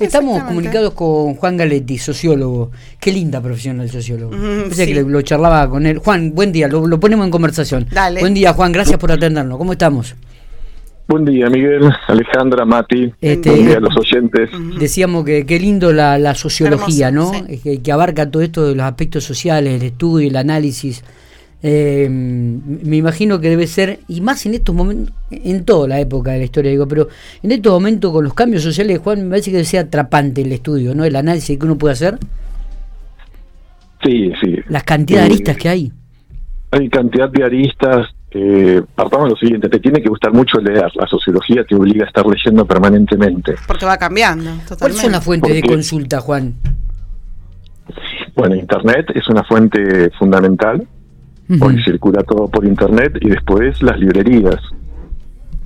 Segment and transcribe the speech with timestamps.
[0.00, 2.70] Estamos comunicados con Juan Galetti, sociólogo.
[3.00, 4.32] Qué linda profesión el sociólogo.
[4.36, 4.92] Mm, Pensé sí.
[4.94, 5.98] que lo charlaba con él.
[5.98, 7.86] Juan, buen día, lo, lo ponemos en conversación.
[7.90, 8.20] Dale.
[8.20, 9.56] Buen día, Juan, gracias por atendernos.
[9.56, 10.14] ¿Cómo estamos?
[11.06, 13.12] Buen día, Miguel, Alejandra, Mati.
[13.20, 14.48] Este, Buen día a los oyentes.
[14.80, 17.46] Decíamos que qué lindo la, la sociología, Hermoso, ¿no?
[17.46, 17.54] sí.
[17.54, 21.04] Es Que, que abarca todo esto de los aspectos sociales, el estudio, el análisis.
[21.66, 26.32] Eh, me imagino que debe ser, y más en estos momentos, en toda la época
[26.32, 27.08] de la historia, digo, pero
[27.42, 30.52] en estos momentos con los cambios sociales, Juan, me parece que debe ser atrapante el
[30.52, 31.04] estudio, ¿no?
[31.06, 32.18] El análisis que uno puede hacer,
[34.02, 34.56] Sí, sí.
[34.68, 35.92] las cantidades de Eh, aristas que hay.
[36.72, 38.08] Hay cantidad de aristas.
[38.32, 40.90] Eh, partamos de lo siguiente, te tiene que gustar mucho leer.
[40.96, 43.54] La sociología te obliga a estar leyendo permanentemente.
[43.66, 44.50] Porque va cambiando.
[44.50, 45.02] ¿Cuáles Totalmente.
[45.02, 46.54] son las fuentes de Porque- consulta, Juan?
[48.34, 50.86] Bueno, Internet es una fuente fundamental,
[51.60, 54.56] Hoy circula todo por Internet, y después las librerías.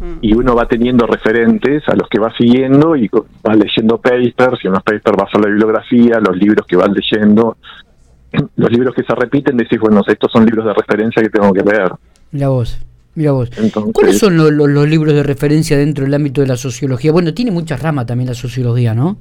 [0.00, 0.18] Mm.
[0.22, 3.08] Y uno va teniendo referentes a los que va siguiendo y
[3.46, 6.88] va leyendo papers, y en los papers vas a la bibliografía, los libros que vas
[6.90, 7.56] leyendo,
[8.56, 11.62] los libros que se repiten, decís, bueno, estos son libros de referencia que tengo que
[11.62, 11.90] leer.
[12.32, 12.78] Mira vos,
[13.14, 13.50] mira vos.
[13.56, 17.10] Entonces- ¿Cuáles son lo- lo- los libros de referencia dentro del ámbito de la sociología?
[17.12, 19.16] Bueno, tiene muchas ramas también la sociología, ¿no?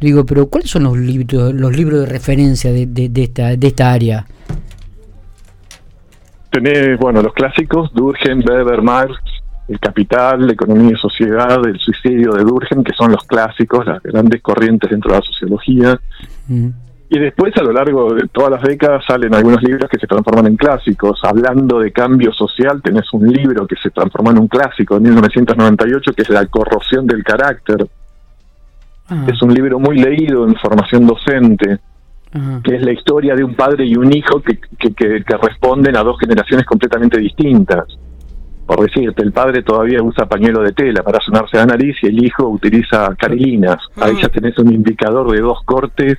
[0.00, 3.66] Digo, pero ¿cuáles son los libros, los libros de referencia de, de- de esta, de
[3.68, 4.26] esta área?
[6.52, 9.14] Tenés, bueno, los clásicos, Durkheim, Weber, Marx,
[9.68, 14.02] El Capital, La Economía y Sociedad, El Suicidio de Durkheim, que son los clásicos, las
[14.02, 15.98] grandes corrientes dentro de la sociología.
[16.48, 16.68] Mm.
[17.08, 20.46] Y después, a lo largo de todas las décadas, salen algunos libros que se transforman
[20.46, 21.20] en clásicos.
[21.24, 26.12] Hablando de cambio social, tenés un libro que se transformó en un clásico en 1998,
[26.12, 27.86] que es La corrosión del carácter.
[29.08, 31.80] Ah, Es un libro muy leído en formación docente.
[32.32, 32.60] Ajá.
[32.64, 35.96] que es la historia de un padre y un hijo que, que, que- que responden
[35.96, 37.84] a dos generaciones completamente distintas.
[38.64, 42.24] Por decirte, el padre todavía usa pañuelo de tela para sonarse la nariz y el
[42.24, 43.76] hijo utiliza carilinas.
[43.96, 46.16] Ahí ya tenés un indicador de dos cortes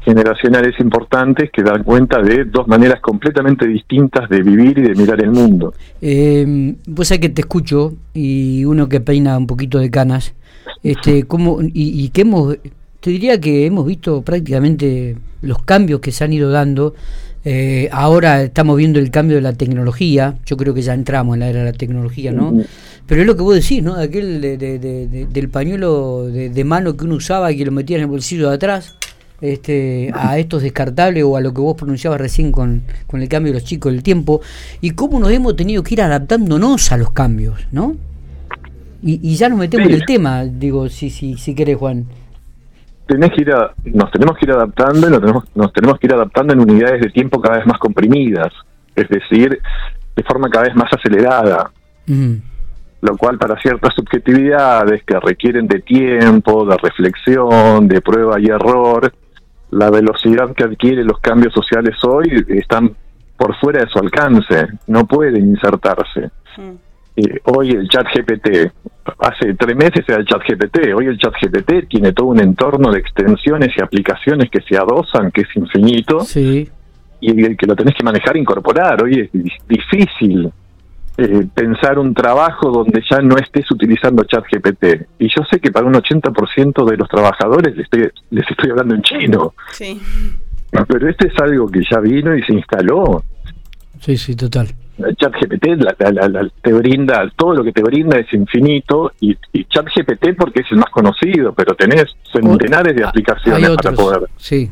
[0.00, 5.22] generacionales importantes que dan cuenta de dos maneras completamente distintas de vivir y de mirar
[5.22, 5.74] el mundo.
[6.00, 10.34] Eh, vos sabés que te escucho y uno que peina un poquito de canas,
[10.82, 12.56] este, cómo, y, y que hemos,
[13.00, 16.94] te diría que hemos visto prácticamente los cambios que se han ido dando.
[17.44, 21.40] Eh, ahora estamos viendo el cambio de la tecnología, yo creo que ya entramos en
[21.40, 22.52] la era de la tecnología, ¿no?
[23.06, 23.94] Pero es lo que vos decís, ¿no?
[23.94, 27.64] Aquel de- de- de- de- del pañuelo de, de mano que uno usaba y que
[27.64, 28.94] lo metía en el bolsillo de atrás,
[29.40, 33.54] este, a estos descartables o a lo que vos pronunciabas recién con, con el cambio
[33.54, 34.42] de los chicos del tiempo,
[34.82, 37.96] y cómo nos hemos tenido que ir adaptándonos a los cambios, ¿no?
[39.02, 39.94] Y, y ya nos metemos Sí.
[39.94, 42.04] en el tema, digo, si, si, si querés, Juan.
[43.10, 46.06] Tenés que ir a- nos tenemos que ir adaptando y nos tenemos, nos tenemos que
[46.06, 48.52] ir adaptando en unidades de tiempo cada vez más comprimidas,
[48.94, 49.60] es decir,
[50.14, 51.70] de forma cada vez más acelerada.
[52.08, 52.40] Ujú.
[53.02, 59.10] lo cual para ciertas subjetividades que requieren de tiempo, de reflexión, de prueba y error,
[59.70, 62.94] la velocidad que adquieren los cambios sociales hoy están
[63.38, 66.30] por fuera de su alcance, no pueden insertarse.
[66.58, 66.76] Mm.
[67.22, 68.72] Eh, hoy el chat GPT,
[69.18, 72.90] hace tres meses era el chat GPT, hoy el chat GPT tiene todo un entorno
[72.92, 76.68] de extensiones y aplicaciones que se adosan, que es infinito, Sí.
[77.20, 79.02] y el que lo tenés que manejar e incorporar.
[79.02, 80.50] Hoy es di- difícil
[81.18, 85.06] eh, pensar un trabajo donde ya no estés utilizando ChatGPT.
[85.18, 88.94] Y yo sé que para un 80% de los trabajadores les estoy, les estoy hablando
[88.94, 90.00] en chino, Sí.
[90.88, 93.22] pero este es algo que ya vino y se instaló.
[94.00, 94.68] Sí, sí, total.
[95.16, 99.36] ChatGPT la, la- la- la- te brinda, todo lo que te brinda es infinito y,
[99.52, 104.20] y ChatGPT porque es el más conocido, pero tenés centenares de Ah, aplicaciones para poder.
[104.36, 104.70] Sí.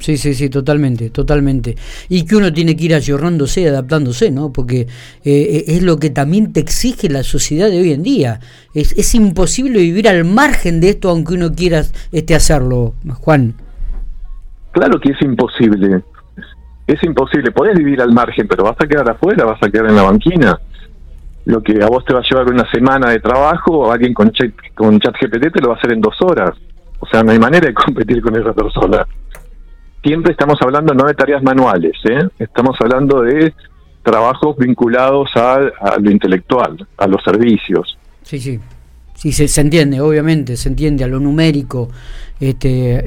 [0.00, 1.76] Sí, sí, sí, totalmente, totalmente.
[2.10, 4.52] Y que uno tiene que ir ayornándose, adaptándose, ¿no?
[4.52, 4.86] Porque
[5.24, 8.40] eh, es lo que también te exige la sociedad de hoy en día.
[8.74, 13.54] Es, es imposible vivir al margen de esto aunque uno quiera este, hacerlo, Juan.
[14.72, 16.02] Claro que es imposible.
[16.86, 17.50] Es imposible.
[17.50, 20.58] Podés vivir al margen, pero vas a quedar afuera, vas a quedar en la banquina.
[21.46, 24.52] Lo que a vos te va a llevar una semana de trabajo, alguien con chat,
[24.74, 26.52] con chat GPT te lo va a hacer en dos horas.
[27.00, 29.06] O sea, no hay manera de competir con esa persona.
[30.02, 32.28] Siempre estamos hablando no de tareas manuales, ¿eh?
[32.38, 33.54] estamos hablando de
[34.02, 37.98] trabajos vinculados a, a lo intelectual, a los servicios.
[38.22, 38.60] Sí, sí.
[39.14, 41.88] Sí, se, se entiende, obviamente, se entiende a lo numérico.
[42.40, 43.00] Este,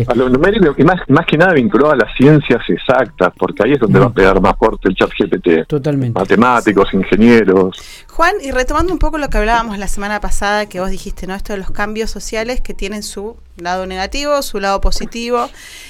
[0.00, 3.62] eh, A lo numérico y más, más que nada vinculado a las ciencias exactas, porque
[3.64, 4.02] ahí es donde Mm.
[4.02, 5.64] va a pegar más fuerte el chat GPT.
[5.66, 6.18] totalmente.
[6.20, 7.76] matemáticos, ingenieros.
[8.08, 11.34] Juan, y retomando un poco lo que hablábamos la semana pasada, que vos dijiste, ¿no?
[11.34, 15.48] Esto de los cambios sociales que tienen su lado negativo, su lado positivo.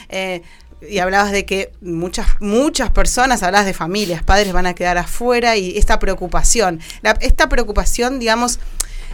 [0.09, 0.43] eh,
[0.89, 5.57] y hablabas de que muchas muchas personas, hablabas de familias, padres van a quedar afuera
[5.57, 6.79] y esta preocupación.
[7.03, 8.61] La- esta preocupación, digamos,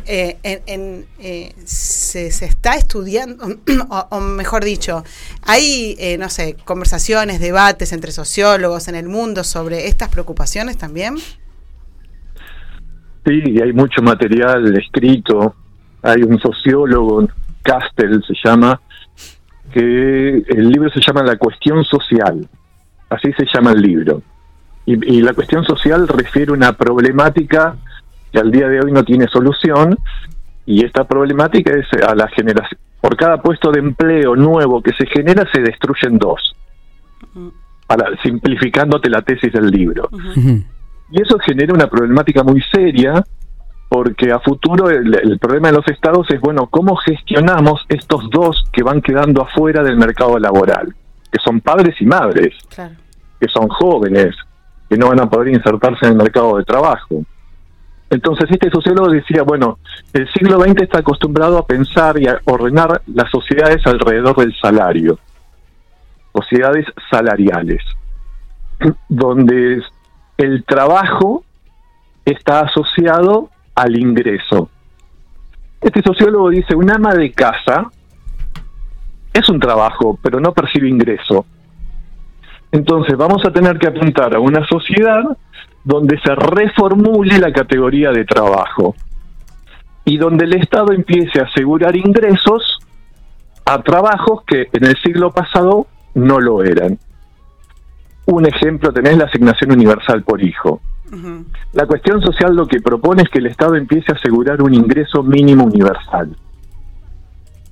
[0.07, 3.45] eh, en, eh, se, está estudiando,
[4.11, 5.05] o, mejor dicho,
[5.43, 11.17] hay, eh, no sé, conversaciones, debates entre sociólogos en el mundo sobre estas preocupaciones también.
[13.25, 15.55] Sí, hay mucho material escrito.
[16.03, 17.29] Hay un sociólogo,
[17.63, 18.81] Castell se llama,
[19.73, 22.49] que el libro se llama La cuestión social.
[23.11, 24.23] Así se llama el libro.
[24.87, 27.77] Y, y la cuestión social refiere una problemática
[28.33, 29.99] que al día de hoy no tiene solución
[30.67, 32.79] y esta problemática es a la generación.
[33.01, 36.55] Por cada puesto de empleo nuevo que se genera se destruyen dos.
[37.87, 40.09] Para, simplificándote la tesis del libro.
[41.11, 43.25] Y eso genera una problemática muy seria
[43.89, 48.85] porque a futuro el, problema de los estados es, bueno, ¿cómo gestionamos estos dos que
[48.85, 50.95] van quedando afuera del mercado laboral?
[51.33, 52.55] Que son padres y madres,
[53.41, 54.37] que son jóvenes,
[54.89, 57.25] que no van a poder insertarse en el mercado de trabajo.
[58.11, 59.79] Entonces este sociólogo decía, bueno,
[60.13, 65.19] el siglo XX está acostumbrado a pensar y a ordenar las sociedades alrededor del salario,
[66.33, 67.83] sociedades salariales,
[69.09, 69.81] donde
[70.39, 71.45] el trabajo
[72.25, 74.69] está asociado al ingreso.
[75.81, 77.91] Este sociólogo dice, un ama de casa
[79.33, 81.47] es un trabajo, pero no percibe ingreso.
[82.73, 85.23] Entonces vamos a tener que apuntar a una sociedad
[85.85, 88.95] donde se reformule la categoría de trabajo
[90.05, 92.79] y donde el Estado empiece a asegurar ingresos
[93.65, 96.99] a trabajos que en el siglo pasado no lo eran.
[98.27, 100.81] Un ejemplo tenés la asignación universal por hijo.
[101.73, 105.23] La cuestión social lo que propone es que el Estado empiece a asegurar un ingreso
[105.23, 106.37] mínimo universal.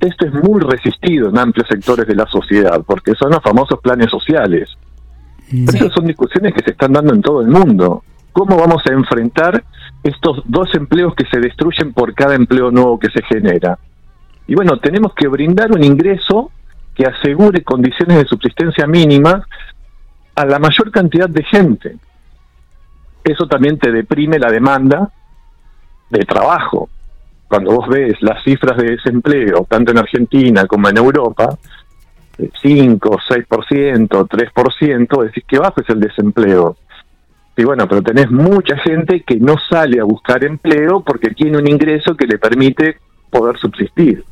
[0.01, 4.11] Esto es muy resistido en amplios sectores de la sociedad, porque son los famosos planes
[4.11, 4.69] sociales.
[5.51, 8.03] Pero esas son discusiones que se están dando en todo el mundo.
[8.33, 9.65] ¿Cómo vamos a enfrentar
[10.03, 13.79] estos dos empleos que se destruyen por cada empleo nuevo que se genera?
[14.47, 16.51] Y bueno, tenemos que brindar un ingreso
[16.95, 19.43] que asegure condiciones de subsistencia mínimas
[20.35, 21.97] a la mayor cantidad de gente.
[23.25, 25.11] Eso también te deprime la demanda
[26.11, 26.89] de trabajo.
[27.49, 31.59] Cuando vos ves las cifras de desempleo, tanto en Argentina como en Europa,
[32.63, 36.77] 5, 6%, 3%, decís que bajo es el desempleo.
[37.57, 41.69] Y bueno, pero tenés mucha gente que no sale a buscar empleo porque tiene un
[41.69, 42.99] ingreso que le permite
[43.31, 44.25] poder subsistir.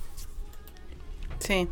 [1.40, 1.68] Sí.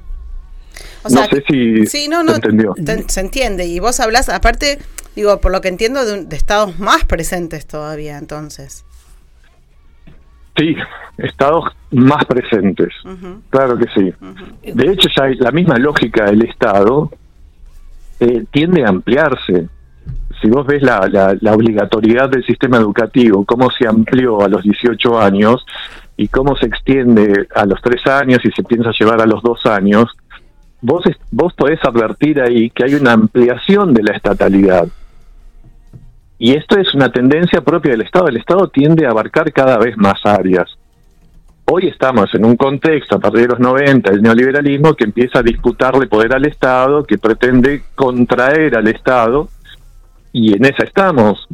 [1.11, 2.75] no sé si sí, no, no, entendió.
[3.07, 3.67] se entiende.
[3.67, 4.79] Y vos hablas, aparte,
[5.15, 8.85] digo, por lo que entiendo, de, de estados más presentes todavía, entonces.
[10.57, 10.77] Sí,
[11.19, 12.93] estados más presentes,
[13.51, 14.13] claro que sí.
[14.73, 17.11] De hecho, ya la misma lógica del Estado
[18.21, 19.69] eh, tiende a ampliarse.
[20.41, 21.09] Si vos ves la,
[21.41, 25.65] la, obligatoriedad del sistema educativo, cómo se amplió a los 18 años
[26.17, 29.67] y cómo se extiende a los 3 años y se piensa llevar a los 2
[29.67, 30.07] años,
[30.81, 31.03] vos,
[31.33, 34.87] vos podés advertir ahí que hay una ampliación de la estatalidad
[36.45, 38.29] y esto es una tendencia propia del Estado.
[38.29, 40.69] El Estado tiende a abarcar cada vez más áreas.
[41.65, 45.43] Hoy estamos en un contexto, a partir de los 90, el neoliberalismo que empieza a
[45.43, 49.49] disputarle poder al Estado, que pretende contraer al Estado,
[50.35, 51.49] y en esa estamos.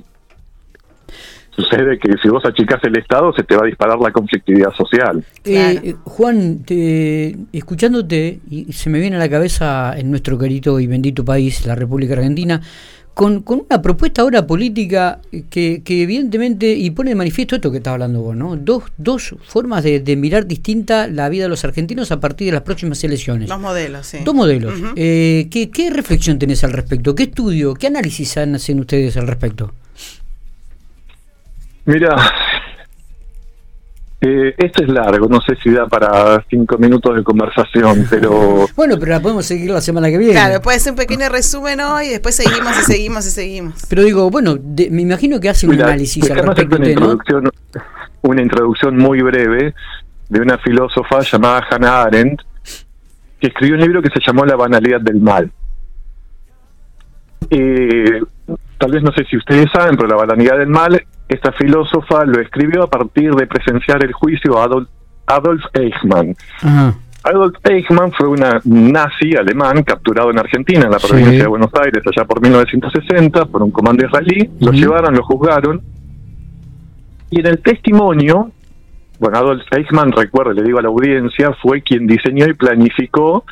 [1.52, 5.24] Sucede que si vos achicás el Estado, se te va a disparar la conflictividad social.
[5.44, 10.88] Eh, Juan, te, escuchándote, y se me viene a la cabeza en nuestro querido y
[10.88, 12.60] bendito país, la República Argentina,
[13.14, 18.20] con, una propuesta ahora política que, evidentemente, y pone de manifiesto esto que estás hablando
[18.22, 18.56] vos, ¿no?
[18.56, 22.62] Dos, dos formas de, mirar distinta la vida de los argentinos a partir de las
[22.62, 23.48] próximas elecciones.
[23.48, 24.18] Dos modelos, sí.
[24.24, 24.74] Dos modelos.
[24.96, 27.14] Eh, ¿qué, reflexión tenés al respecto?
[27.14, 29.72] ¿Qué estudio, qué análisis hacen ustedes al respecto?
[31.86, 32.16] Mira,
[34.22, 38.66] eh, esto es largo, no sé si da para cinco minutos de conversación, pero...
[38.76, 40.34] bueno, pero la podemos seguir la semana que viene.
[40.34, 43.86] Claro, puede ser un pequeño resumen hoy y después seguimos y seguimos y seguimos.
[43.88, 44.56] Pero digo, bueno,
[44.90, 46.76] me imagino que hace un análisis al respecto.
[46.76, 47.50] Una, introducción,
[48.20, 49.74] una introducción muy breve
[50.28, 52.42] de una filósofa llamada Hannah Arendt,
[53.40, 55.50] que escribió un libro que se llamó La banalidad del mal.
[57.48, 58.20] Eh,
[58.76, 62.40] tal vez no sé si ustedes saben, pero la banalidad del mal esta filósofa lo
[62.40, 64.88] escribió a partir de presenciar el juicio a Adolf,
[65.26, 66.34] Adolf Eichmann.
[67.22, 72.02] Adolf Eichmann fue una nazi alemán capturado en Argentina, en la provincia de Buenos Aires,
[72.04, 74.50] allá por 1960, por un comando israelí.
[74.58, 75.80] Lo llevaron, lo juzgaron.
[77.30, 78.50] Y en el testimonio,
[79.20, 83.44] bueno, Adolf Eichmann, recuerdo, le digo a la audiencia, fue quien diseñó y planificó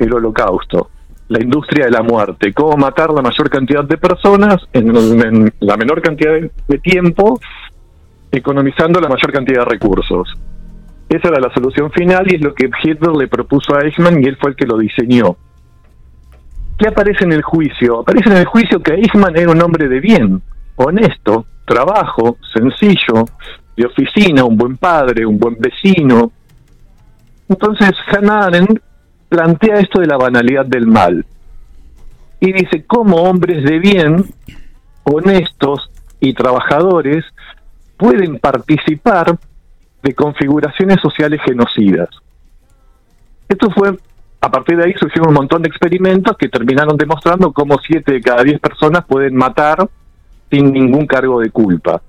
[0.00, 0.90] el holocausto
[1.30, 6.02] la industria de la muerte, cómo matar la mayor cantidad de personas en, la menor
[6.02, 6.32] cantidad
[6.66, 7.38] de, tiempo,
[8.32, 10.36] economizando la mayor cantidad de recursos.
[11.08, 14.26] Esa era la solución final y es lo que Hitler le propuso a Eichmann y
[14.26, 15.36] él fue el que lo diseñó.
[16.76, 18.00] ¿Qué aparece en el juicio?
[18.00, 20.42] Aparece en el juicio que Eichmann era un hombre de bien,
[20.74, 23.24] honesto, trabajo, sencillo,
[23.76, 26.32] de oficina, un buen padre, un buen vecino.
[27.48, 28.50] Entonces Hannah
[29.30, 31.24] plantea esto de la banalidad del mal
[32.40, 34.24] y dice cómo hombres de bien,
[35.04, 37.24] honestos y trabajadores
[37.96, 39.38] pueden participar
[40.02, 42.08] de configuraciones sociales genocidas.
[43.48, 43.96] Esto fue,
[44.40, 48.20] a partir de ahí surgieron un montón de experimentos que terminaron demostrando cómo siete de
[48.20, 49.88] cada diez personas pueden matar
[50.50, 52.02] sin ningún cargo de culpa.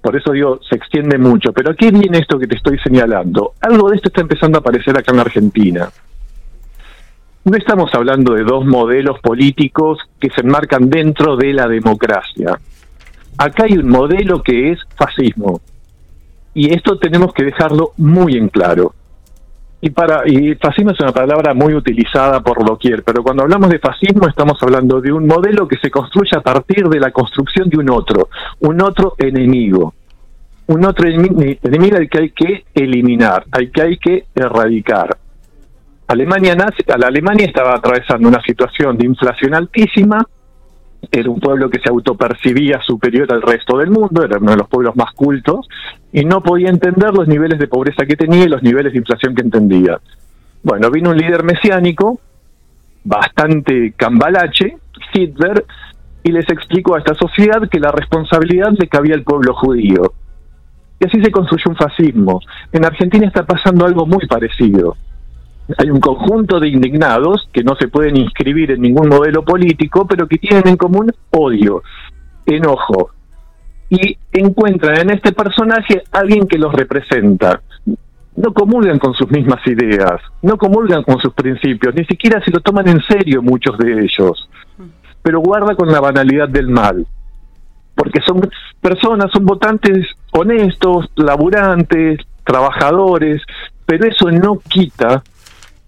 [0.00, 1.52] Por eso digo, se extiende mucho.
[1.52, 3.54] Pero ¿a qué viene esto que te estoy señalando?
[3.60, 5.90] Algo de esto está empezando a aparecer acá en Argentina.
[7.46, 12.58] No estamos hablando de dos modelos políticos que se enmarcan dentro de la democracia.
[13.38, 15.60] Acá hay un modelo que es fascismo.
[16.54, 18.96] Y esto tenemos que dejarlo muy en claro.
[19.80, 23.78] Y para y fascismo es una palabra muy utilizada por doquier, pero cuando hablamos de
[23.78, 27.78] fascismo estamos hablando de un modelo que se construye a partir de la construcción de
[27.78, 29.94] un otro, un otro enemigo,
[30.66, 35.16] un otro enemigo al que hay que eliminar, al que hay que erradicar.
[36.08, 40.24] Alemania nace, la Alemania estaba atravesando una situación de inflación altísima,
[41.10, 44.68] era un pueblo que se autopercibía superior al resto del mundo, era uno de los
[44.68, 45.68] pueblos más cultos,
[46.12, 49.34] y no podía entender los niveles de pobreza que tenía y los niveles de inflación
[49.34, 49.98] que entendía.
[50.62, 52.20] Bueno, vino un líder mesiánico,
[53.02, 54.78] bastante cambalache,
[55.12, 55.64] Hitler,
[56.22, 60.12] y les explicó a esta sociedad que la responsabilidad le cabía al pueblo judío.
[61.00, 62.40] Y así se construyó un fascismo.
[62.72, 64.96] En Argentina está pasando algo muy parecido
[65.76, 70.26] hay un conjunto de indignados que no se pueden inscribir en ningún modelo político, pero
[70.26, 71.82] que tienen en común odio,
[72.46, 73.10] enojo,
[73.88, 77.60] y encuentran en este personaje alguien que los representa.
[78.36, 82.60] No comulgan con sus mismas ideas, no comulgan con sus principios, ni siquiera se lo
[82.60, 84.48] toman en serio muchos de ellos,
[85.22, 87.06] pero guarda con la banalidad del mal,
[87.94, 88.48] porque son
[88.80, 93.40] personas, son votantes honestos, laburantes, trabajadores,
[93.86, 95.22] pero eso no quita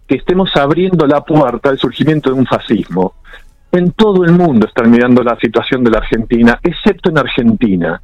[0.09, 3.15] que estemos abriendo la puerta al surgimiento de un fascismo.
[3.71, 8.01] En todo el mundo están mirando la situación de la Argentina, excepto en Argentina.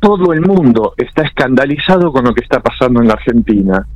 [0.00, 3.86] Todo el mundo está escandalizado con lo que está pasando en la Argentina,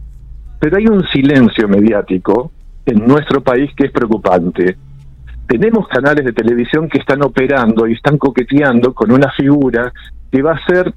[0.61, 2.53] pero hay un silencio mediático
[2.87, 4.77] en nuestro país que es preocupante.
[5.49, 9.93] Tenemos canales de televisión que están operando y están coqueteando con una figura
[10.31, 10.95] que va a ser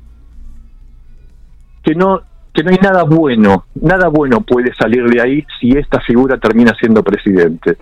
[1.81, 2.21] que no
[2.53, 6.75] que no hay nada bueno, nada bueno puede salir de ahí si esta figura termina
[6.79, 7.77] siendo presidente.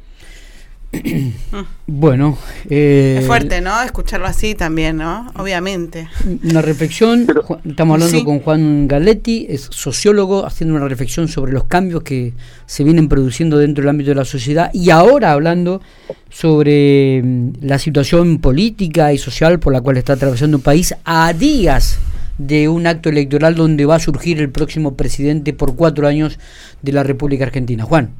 [1.89, 2.37] Bueno,
[2.69, 3.81] eh, es fuerte, ¿no?
[3.81, 5.31] Escucharlo así también, ¿no?
[5.35, 6.09] Obviamente.
[6.43, 7.25] Una reflexión,
[7.65, 12.33] estamos hablando con Juan Galetti, es sociólogo, haciendo una reflexión sobre los cambios que
[12.65, 15.81] se vienen produciendo dentro del ámbito de la sociedad y ahora hablando
[16.29, 21.31] sobre mm, la situación política y social por la cual está atravesando un país a
[21.31, 21.99] días
[22.37, 26.39] de un acto electoral donde va a surgir el próximo presidente por cuatro años
[26.81, 27.83] de la República Argentina.
[27.83, 28.11] Juan,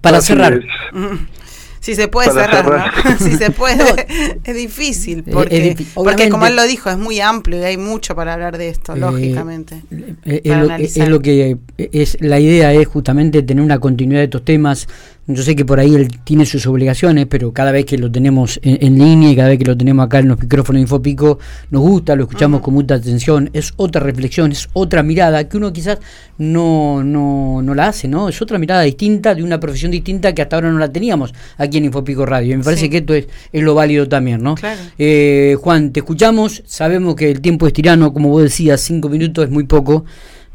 [0.00, 0.60] para cerrar.
[1.84, 3.84] Si se puede cerrar, Si se puede.
[4.42, 8.16] es difícil, eh, porque, porque como él lo dijo, es muy amplio y hay mucho
[8.16, 9.82] para hablar de esto, eh, lógicamente.
[10.24, 10.40] Eh,
[10.78, 14.88] es, lo, que es la idea es justamente tener una continuidad de estos temas,
[15.26, 18.60] yo sé que por ahí él tiene sus obligaciones, pero cada vez que lo tenemos
[18.62, 21.38] en, línea y cada vez que lo tenemos acá en los micrófonos de Infopico,
[21.70, 23.48] nos gusta, lo escuchamos con mucha atención.
[23.54, 25.98] Es otra reflexión, es otra mirada que uno quizás
[26.36, 28.28] no, no, no la hace, ¿no?
[28.28, 31.78] Es otra mirada distinta de una profesión distinta que hasta ahora no la teníamos aquí
[31.78, 32.54] en Infopico Radio.
[32.54, 34.56] Y me parece que esto es, es, lo válido también, ¿no?
[34.98, 39.44] Eh, Juan, te escuchamos, sabemos que el tiempo es tirano, como vos decías, cinco minutos
[39.44, 40.04] es muy poco.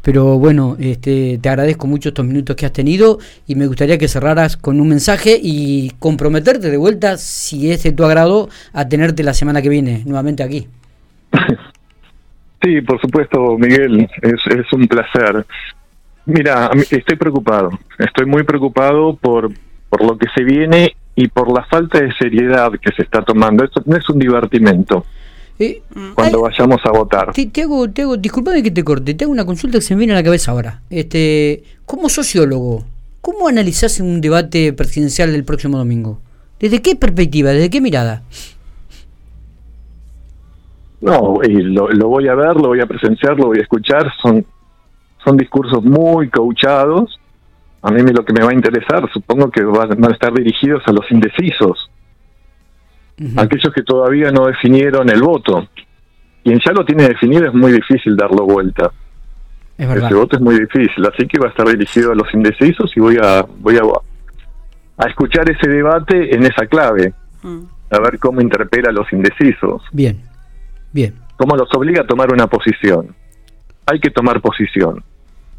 [0.02, 4.08] Pero bueno, este, te agradezco mucho estos minutos que has tenido y me gustaría que
[4.08, 9.22] cerraras con un mensaje y comprometerte de vuelta, si es de tu agrado, a tenerte
[9.22, 10.66] la semana que viene nuevamente aquí.
[12.62, 15.46] Sí, por supuesto, Miguel, es, es un placer.
[16.26, 19.50] Mira, estoy preocupado, estoy muy preocupado por,
[19.88, 23.64] por lo que se viene y por la falta de seriedad que se está tomando.
[23.64, 25.06] Esto no es un divertimento.
[25.60, 25.82] Eh,
[26.14, 27.32] cuando vayamos a votar.
[27.34, 30.16] Te, hago, disculpame que te corte, te hago una consulta que se me viene a
[30.16, 30.80] la cabeza ahora.
[30.88, 32.84] Este, como sociólogo,
[33.20, 36.18] ¿cómo analizás un debate presidencial el próximo domingo?
[36.58, 38.22] ¿Desde qué perspectiva, desde qué mirada?
[41.02, 44.10] No, y lo, voy a ver, lo voy a presenciar, lo voy a escuchar.
[44.22, 44.44] Son,
[45.22, 47.20] son discursos muy cauchados.
[47.82, 50.92] A mí lo que me va a interesar, supongo que van a estar dirigidos a
[50.92, 51.90] los indecisos
[53.36, 55.68] aquellos que todavía no definieron el voto.
[56.42, 58.90] Quien ya lo tiene definido es muy difícil darlo vuelta.
[59.76, 60.06] Es verdad.
[60.06, 63.00] Ese voto es muy difícil, así que va a estar dirigido a los indecisos y
[63.00, 63.82] voy a voy a,
[65.04, 67.12] a escuchar ese debate en esa clave,
[67.42, 67.60] Mm.
[67.90, 70.20] a ver cómo interpela a los indecisos, Bien,
[70.92, 71.14] bien.
[71.38, 73.14] cómo los obliga a tomar una posición.
[73.86, 75.02] Hay que tomar posición.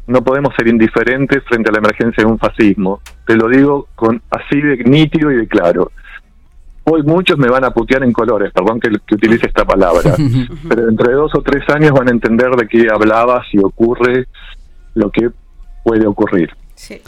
[0.06, 3.00] No podemos ser indiferentes frente a la emergencia de un fascismo.
[3.26, 5.90] Te lo digo con así de nítido y de claro.
[6.84, 10.16] Hoy muchos me van a putear en colores, perdón que, que utilice esta palabra,
[10.68, 14.26] pero dentro de dos o tres años van a entender de qué hablaba si ocurre
[14.94, 15.30] lo que
[15.84, 16.50] puede ocurrir.
[16.74, 17.00] Sí.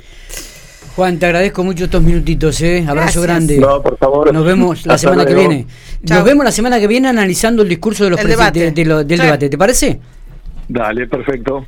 [0.95, 2.85] Juan, te agradezco mucho estos minutitos, ¿eh?
[2.87, 3.23] Abrazo Gracias.
[3.25, 3.59] grande.
[3.59, 4.33] No, por favor.
[4.33, 5.67] Nos vemos la Hasta semana que viene.
[6.05, 6.19] Chao.
[6.19, 8.61] Nos vemos la semana que viene analizando el discurso de los El presi- debate.
[8.61, 9.25] de- de lo- del Sí.
[9.25, 9.49] debate.
[9.49, 10.01] ¿Te parece?
[10.69, 11.61] Dale, perfecto.